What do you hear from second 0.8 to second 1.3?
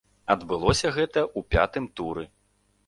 гэта